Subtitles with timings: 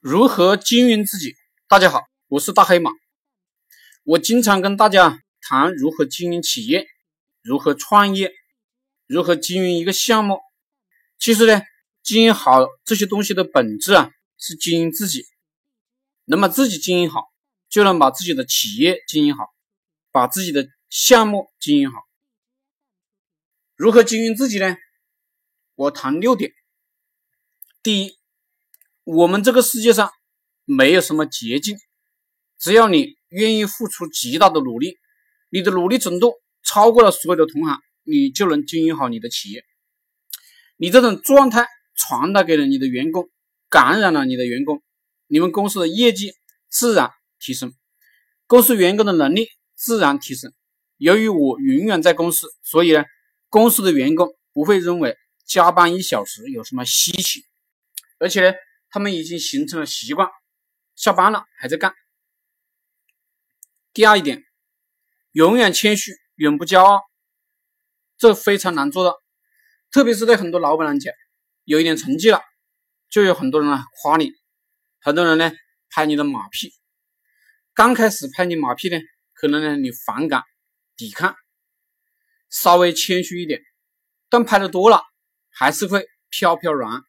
[0.00, 1.36] 如何经营自己？
[1.68, 2.90] 大家好，我是大黑马。
[4.02, 6.86] 我经常跟大家谈如何经营企业，
[7.42, 8.32] 如何创业，
[9.06, 10.40] 如何经营一个项目。
[11.18, 11.60] 其实呢，
[12.02, 15.26] 经营好这些东西的本质啊，是经营自己。
[16.24, 17.26] 能把自己经营好，
[17.68, 19.50] 就能把自己的企业经营好，
[20.10, 21.98] 把自己的项目经营好。
[23.76, 24.78] 如何经营自己呢？
[25.74, 26.52] 我谈六点。
[27.82, 28.19] 第一。
[29.04, 30.10] 我们这个世界上
[30.64, 31.76] 没有什么捷径，
[32.58, 34.98] 只要你愿意付出极大的努力，
[35.48, 39.64] 你的努力程度超过了所有的同行，你就能经营好你的企业。
[40.76, 43.30] 你这种状态传达给了你的员工，
[43.68, 44.82] 感染了你的员工，
[45.26, 46.34] 你们公司的业绩
[46.68, 47.74] 自然提升，
[48.46, 50.52] 公司员工的能力自然提升。
[50.98, 53.04] 由于我永远在公司，所以呢，
[53.48, 57.44] 公司的员工不会认为加班一小时有什么稀奇，
[58.18, 58.54] 而且呢。
[58.90, 60.28] 他们已经形成了习惯，
[60.96, 61.94] 下班了还在干。
[63.92, 64.44] 第二一点，
[65.32, 67.00] 永远谦虚，永不骄傲，
[68.18, 69.16] 这非常难做到，
[69.90, 71.14] 特别是对很多老板来讲，
[71.64, 72.40] 有一点成绩了，
[73.08, 74.32] 就有很多人来夸你，
[75.00, 75.52] 很多人呢
[75.88, 76.72] 拍你的马屁。
[77.72, 78.98] 刚开始拍你马屁呢，
[79.32, 80.42] 可能呢你反感、
[80.96, 81.36] 抵抗，
[82.48, 83.62] 稍微谦虚一点，
[84.28, 85.02] 但拍的多了，
[85.48, 87.02] 还是会飘飘然。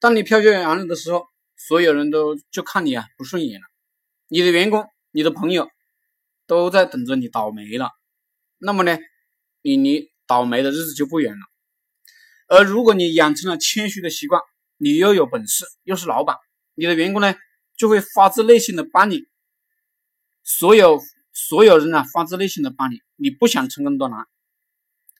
[0.00, 3.66] 当你飘飘然了的时候，所有人都就看你啊不顺眼了，
[4.28, 5.68] 你的员工、你的朋友
[6.46, 7.90] 都在等着你倒霉了。
[8.56, 8.98] 那么呢，
[9.60, 11.40] 你离倒霉的日子就不远了。
[12.48, 14.40] 而如果你养成了谦虚的习惯，
[14.78, 16.38] 你又有本事，又是老板，
[16.74, 17.34] 你的员工呢
[17.76, 19.20] 就会发自内心的帮你。
[20.42, 20.98] 所有
[21.34, 24.26] 所有人呢发自内心的帮你，你不想成功多难。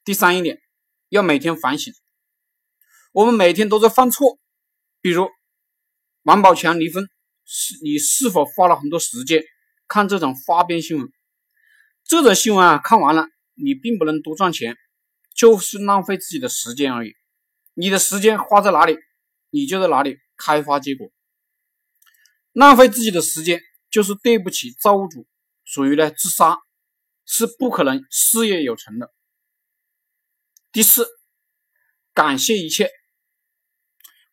[0.05, 0.59] 第三一点，
[1.11, 1.93] 要每天反省。
[3.13, 4.39] 我们每天都在犯错。
[5.01, 5.29] 比如
[6.23, 7.09] 王宝强离婚，
[7.45, 9.43] 是你是否花了很多时间
[9.89, 11.09] 看这种花边新闻？
[12.05, 14.77] 这种新闻啊，看完了你并不能多赚钱，
[15.35, 17.15] 就是浪费自己的时间而已。
[17.75, 18.99] 你的时间花在哪里，
[19.51, 21.11] 你就在哪里开花结果。
[22.53, 23.61] 浪费自己的时间
[23.91, 25.27] 就是对不起造物主，
[25.65, 26.59] 属于呢自杀，
[27.25, 29.11] 是不可能事业有成的。
[30.73, 31.09] 第四，
[32.13, 32.91] 感谢一切。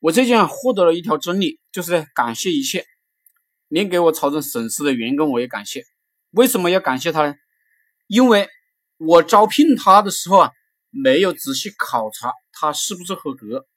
[0.07, 2.85] 我最近啊获得了一条真理，就是感谢一切，
[3.67, 5.83] 连给我造成损失的员工我也感谢。
[6.29, 7.35] 为什么要感谢他呢？
[8.07, 8.47] 因为
[8.95, 10.51] 我招聘他的时候啊，
[10.91, 13.67] 没有仔细考察他是不是合格，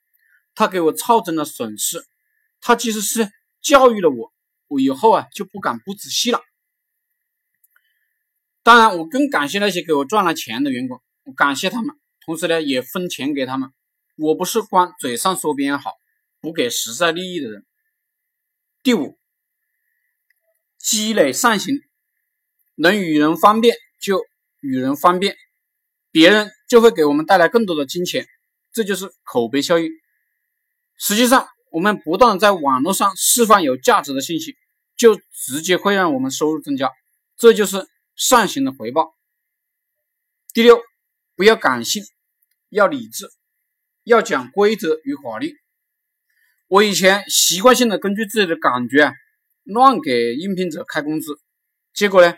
[0.55, 2.01] 他给我造成了损失。
[2.61, 3.29] 他其实是
[3.61, 4.33] 教育了我，
[4.69, 6.41] 我以后啊就不敢不仔细了。
[8.63, 13.69] 当然，我更感谢那些给我赚了钱的员工，我感谢他们，同时呢也分钱给他们。
[14.17, 15.91] 我不是光嘴上说别人好。
[16.41, 17.67] 不给实在利益的人。
[18.83, 19.19] 第五，
[20.79, 21.77] 积累善行，
[22.75, 24.23] 能与人方便就
[24.61, 25.37] 与人方便，
[26.11, 28.27] 别人就会给我们带来更多的金钱，
[28.73, 29.91] 这就是口碑效应。
[30.97, 34.57] 实际上，我们不断在网络上释放有价值的信息，
[34.97, 36.91] 就直接会让我们收入增加，
[37.37, 37.87] 这就是
[38.17, 39.15] 善行的回报。
[40.55, 40.81] 第六，
[41.37, 42.03] 不要感性，
[42.71, 43.31] 要理智，
[44.05, 45.60] 要讲规则与法律。
[46.71, 49.13] 我以前习惯性的根据自己的感觉啊，
[49.65, 51.37] 乱给应聘者开工资，
[51.93, 52.33] 结果呢，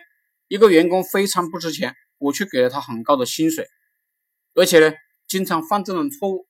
[0.49, 3.69] 一个员工非常不值钱，我却给了他很高的薪水，
[4.55, 4.95] 而且呢，
[5.29, 6.49] 经常犯这种错误。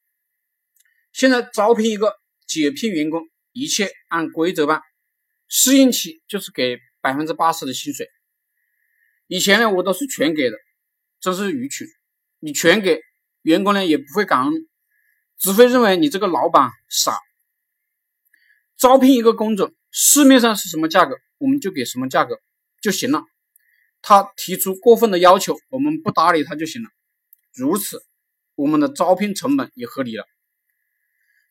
[1.12, 2.14] 现在招聘一个
[2.46, 4.80] 解聘员工，一切按规则办，
[5.48, 8.08] 试用期就是给百分之八十的薪水。
[9.26, 10.56] 以前呢，我都是全给的，
[11.18, 11.88] 真是愚蠢。
[12.38, 13.00] 你全给
[13.42, 14.52] 员工呢，也不会感恩，
[15.36, 17.18] 只会认为你这个老板傻。
[18.82, 22.40] 招聘一个工种，市面上是什么价格，我们就给什么价格
[22.80, 23.22] 就行了。
[24.00, 26.88] 他提出过分的要求，我们不搭理他就行了。
[27.54, 28.02] 如此，
[28.56, 30.24] 我们的招聘成本也合理了。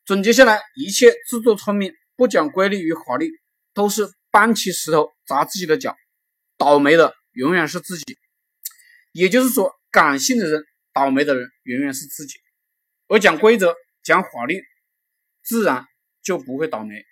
[0.03, 3.32] 总结下来，一切自作聪明、不讲规律与法律，
[3.73, 5.96] 都是搬起石头砸自己的脚，
[6.58, 8.17] 倒霉的永远是自己。
[9.14, 12.40] 也就是说，感性的人倒霉的人永远是自己，
[13.08, 13.73] 而讲规则、
[14.03, 14.61] 讲法律，
[15.41, 15.85] 自然
[16.22, 17.05] 就不会倒霉。